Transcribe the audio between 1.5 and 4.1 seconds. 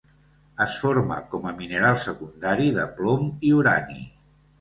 mineral secundari de plom i urani.